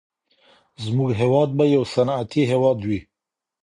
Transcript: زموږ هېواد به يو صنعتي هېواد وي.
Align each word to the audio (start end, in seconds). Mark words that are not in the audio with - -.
زموږ 0.83 1.09
هېواد 1.21 1.49
به 1.57 1.65
يو 1.75 1.83
صنعتي 1.93 2.41
هېواد 2.51 2.79
وي. 2.87 2.99